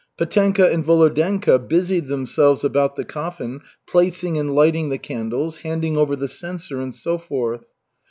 [0.17, 6.15] Petenka and Volodenka busied themselves about the coffin, placing and lighting the candles, handing over
[6.15, 7.67] the censer, and so forth.